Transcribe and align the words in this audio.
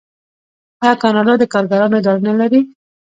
آیا 0.83 0.95
کاناډا 1.01 1.33
د 1.39 1.43
کارګرانو 1.53 1.97
اداره 1.99 2.21
نلري؟ 2.27 2.61